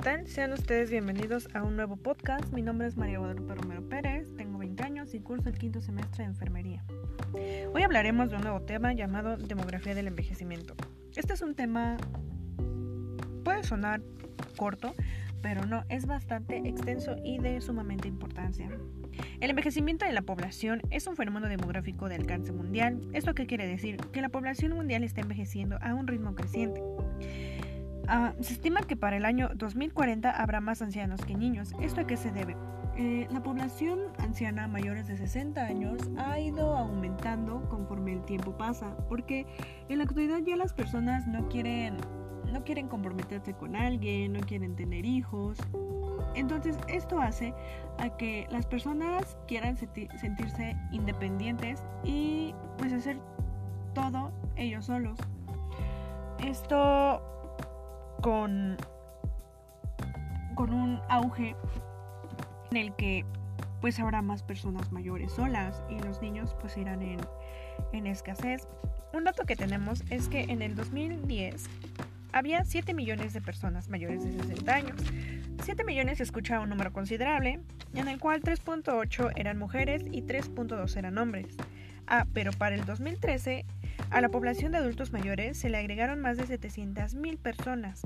[0.00, 0.26] tal?
[0.26, 2.50] Sean ustedes bienvenidos a un nuevo podcast.
[2.54, 6.24] Mi nombre es María Guadalupe Romero Pérez, tengo 20 años y curso el quinto semestre
[6.24, 6.82] de enfermería.
[7.74, 10.74] Hoy hablaremos de un nuevo tema llamado demografía del envejecimiento.
[11.16, 11.98] Este es un tema,
[13.44, 14.00] puede sonar
[14.56, 14.94] corto,
[15.42, 18.70] pero no, es bastante extenso y de sumamente importancia.
[19.40, 23.02] El envejecimiento de la población es un fenómeno demográfico de alcance mundial.
[23.12, 23.98] ¿Esto qué quiere decir?
[24.12, 26.80] Que la población mundial está envejeciendo a un ritmo creciente.
[28.12, 31.72] Ah, se estima que para el año 2040 habrá más ancianos que niños.
[31.80, 32.56] ¿Esto a qué se debe?
[32.96, 38.96] Eh, la población anciana mayores de 60 años ha ido aumentando conforme el tiempo pasa,
[39.08, 39.46] porque
[39.88, 41.98] en la actualidad ya las personas no quieren,
[42.52, 45.56] no quieren comprometerse con alguien, no quieren tener hijos.
[46.34, 47.54] Entonces esto hace
[47.98, 53.20] a que las personas quieran sentirse independientes y pues hacer
[53.94, 55.16] todo ellos solos.
[56.44, 57.22] Esto
[58.20, 58.76] con,
[60.54, 61.56] con un auge
[62.70, 63.24] en el que
[63.80, 67.20] pues habrá más personas mayores solas y los niños pues irán en,
[67.92, 68.68] en escasez.
[69.12, 71.64] Un dato que tenemos es que en el 2010
[72.32, 75.00] había 7 millones de personas mayores de 60 años.
[75.62, 77.60] 7 millones se escucha un número considerable,
[77.94, 81.56] en el cual 3.8 eran mujeres y 3.2 eran hombres.
[82.06, 83.64] Ah, pero para el 2013
[84.10, 88.02] a la población de adultos mayores se le agregaron más de 700.000 personas.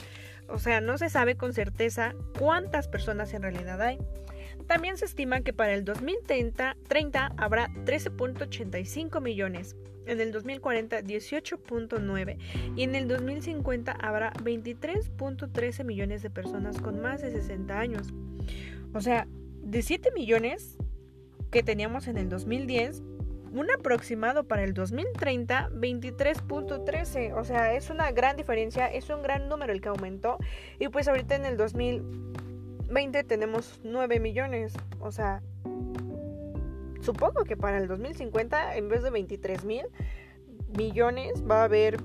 [0.48, 3.98] O sea, no se sabe con certeza cuántas personas en realidad hay.
[4.66, 6.76] También se estima que para el 2030
[7.36, 9.76] habrá 13.85 millones,
[10.06, 12.38] en el 2040 18.9
[12.76, 18.15] y en el 2050 habrá 23.13 millones de personas con más de 60 años.
[18.94, 19.26] O sea,
[19.66, 20.78] de 7 millones
[21.50, 23.03] que teníamos en el 2010,
[23.53, 29.49] un aproximado para el 2030 23.13, o sea, es una gran diferencia, es un gran
[29.49, 30.38] número el que aumentó.
[30.78, 35.43] Y pues ahorita en el 2020 tenemos 9 millones, o sea,
[37.00, 39.87] supongo que para el 2050 en vez de 23 mil
[40.77, 41.98] millones va a haber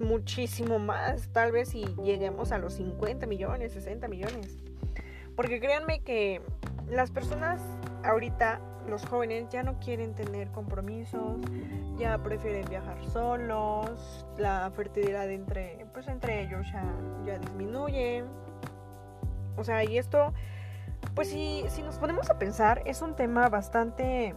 [0.00, 4.64] muchísimo más, tal vez si lleguemos a los 50 millones, 60 millones.
[5.36, 6.40] Porque créanme que
[6.88, 7.60] las personas
[8.04, 11.40] ahorita los jóvenes ya no quieren tener compromisos,
[11.96, 16.84] ya prefieren viajar solos, la fertilidad entre, pues entre ellos ya,
[17.24, 18.24] ya disminuye.
[19.56, 20.32] O sea, y esto,
[21.14, 24.34] pues si, si nos ponemos a pensar, es un tema bastante,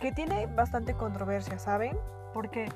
[0.00, 1.98] que tiene bastante controversia, ¿saben?
[2.32, 2.66] Porque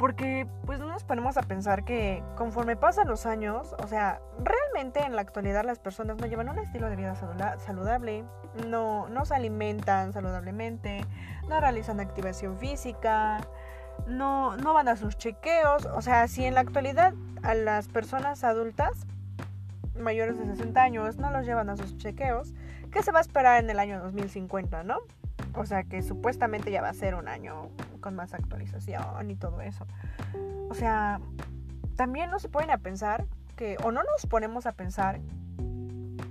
[0.00, 5.00] porque pues no nos ponemos a pensar que conforme pasan los años, o sea, realmente
[5.00, 7.14] en la actualidad las personas no llevan un estilo de vida
[7.58, 8.24] saludable,
[8.66, 11.04] no, no se alimentan saludablemente,
[11.50, 13.46] no realizan activación física,
[14.06, 17.12] no, no van a sus chequeos, o sea, si en la actualidad
[17.42, 19.06] a las personas adultas
[19.98, 22.54] mayores de 60 años no los llevan a sus chequeos,
[22.90, 25.00] ¿qué se va a esperar en el año 2050, no?
[25.54, 27.68] O sea que supuestamente ya va a ser un año
[28.00, 29.86] con más actualización y todo eso.
[30.68, 31.20] O sea,
[31.96, 35.20] también no se pueden a pensar que, o no nos ponemos a pensar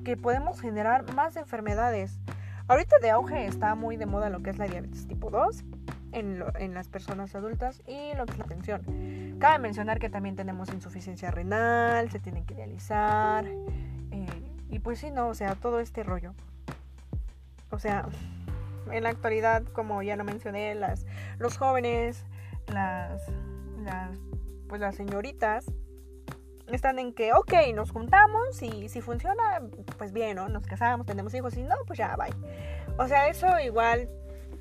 [0.03, 2.19] que podemos generar más enfermedades.
[2.67, 5.63] Ahorita de auge está muy de moda lo que es la diabetes tipo 2
[6.11, 9.37] en, en las personas adultas y lo que es la tensión.
[9.39, 13.45] Cabe mencionar que también tenemos insuficiencia renal, se tienen que dializar.
[13.45, 14.27] Eh,
[14.69, 16.33] y pues sí, no, o sea, todo este rollo.
[17.71, 18.07] O sea,
[18.91, 21.05] en la actualidad, como ya lo mencioné, las,
[21.37, 22.25] los jóvenes,
[22.67, 23.21] las,
[23.83, 24.17] las,
[24.67, 25.65] pues las señoritas,
[26.67, 29.61] están en que, ok, nos juntamos y si funciona,
[29.97, 30.49] pues bien, ¿no?
[30.49, 32.33] Nos casamos, tenemos hijos y no, pues ya, bye.
[32.97, 34.09] O sea, eso igual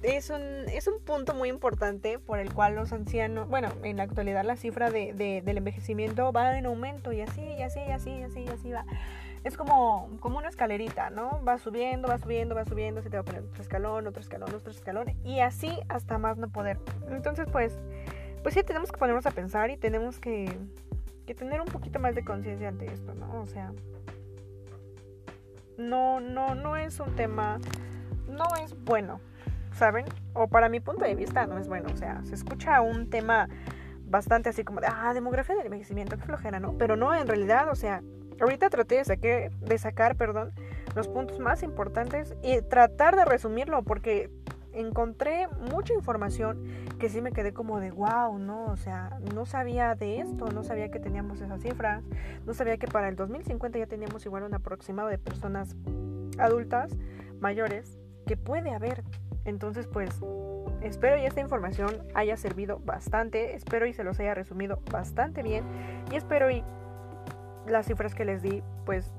[0.03, 4.05] es un, es un punto muy importante por el cual los ancianos, bueno, en la
[4.05, 5.13] actualidad la cifra de,
[5.45, 8.71] del envejecimiento va en aumento y así, y así, y así, y así, y así
[8.71, 8.85] va.
[9.45, 11.43] es como, como una escalerita, ¿no?
[11.45, 14.55] Va subiendo, va subiendo, va subiendo, se te va a poner otro escalón, otro escalón,
[14.55, 16.79] otro escalón, y así hasta más no poder.
[17.11, 17.77] Entonces, pues,
[18.43, 20.57] pues sí, tenemos que ponernos a pensar y tenemos que,
[21.27, 23.41] que tener un poquito más de conciencia ante esto, ¿no?
[23.41, 23.73] O sea,
[25.77, 27.59] no, no, no es un tema,
[28.29, 29.21] no es bueno,
[29.79, 30.05] ¿saben?
[30.35, 33.49] O para mi punto de vista no es bueno, o sea, se escucha un tema
[34.05, 36.77] bastante así como de, ah, demografía del envejecimiento, qué flojera, ¿no?
[36.77, 38.03] Pero no, en realidad, o sea,
[38.41, 40.53] ahorita traté de, sacar, de sacar, perdón,
[40.95, 44.31] los puntos más importantes y tratar de resumirlo porque
[44.73, 46.65] encontré mucha información
[46.99, 48.67] que sí me quedé como de wow, ¿no?
[48.67, 52.03] O sea, no sabía de esto, no sabía que teníamos esas cifras,
[52.47, 55.77] no sabía que para el 2050 ya teníamos igual un aproximado de personas
[56.39, 56.97] adultas
[57.41, 59.03] mayores que puede haber.
[59.49, 60.11] Entonces, pues,
[60.83, 65.65] espero y esta información haya servido bastante, espero y se los haya resumido bastante bien
[66.13, 66.63] y espero y
[67.67, 69.13] las cifras que les di, pues,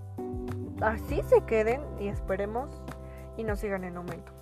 [0.81, 2.81] así se queden y esperemos
[3.37, 4.39] y no sigan en aumento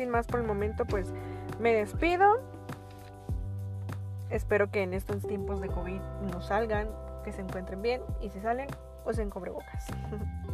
[0.00, 1.12] sin más por el momento, pues
[1.58, 2.40] me despido.
[4.30, 6.00] Espero que en estos tiempos de COVID
[6.32, 6.88] no salgan,
[7.24, 8.68] que se encuentren bien y si salen,
[9.04, 9.86] pues en cobrebocas.